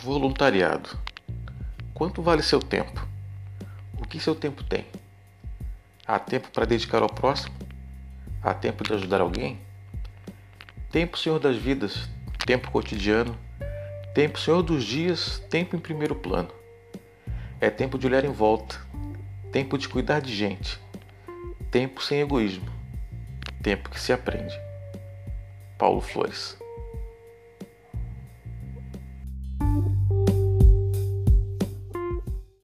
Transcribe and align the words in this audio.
Voluntariado. 0.00 0.96
Quanto 1.92 2.22
vale 2.22 2.40
seu 2.40 2.60
tempo? 2.60 3.04
O 4.00 4.06
que 4.06 4.20
seu 4.20 4.32
tempo 4.32 4.62
tem? 4.62 4.86
Há 6.06 6.20
tempo 6.20 6.50
para 6.52 6.64
dedicar 6.64 7.02
ao 7.02 7.08
próximo? 7.08 7.52
Há 8.40 8.54
tempo 8.54 8.84
de 8.84 8.94
ajudar 8.94 9.20
alguém? 9.20 9.58
Tempo, 10.92 11.18
Senhor 11.18 11.40
das 11.40 11.56
vidas, 11.56 12.08
tempo 12.46 12.70
cotidiano, 12.70 13.36
tempo, 14.14 14.38
Senhor 14.38 14.62
dos 14.62 14.84
dias, 14.84 15.42
tempo 15.50 15.74
em 15.74 15.80
primeiro 15.80 16.14
plano. 16.14 16.50
É 17.60 17.68
tempo 17.68 17.98
de 17.98 18.06
olhar 18.06 18.24
em 18.24 18.32
volta, 18.32 18.80
tempo 19.50 19.76
de 19.76 19.88
cuidar 19.88 20.20
de 20.20 20.32
gente, 20.32 20.78
tempo 21.72 22.00
sem 22.04 22.20
egoísmo, 22.20 22.70
tempo 23.60 23.90
que 23.90 24.00
se 24.00 24.12
aprende. 24.12 24.56
Paulo 25.76 26.00
Flores 26.00 26.56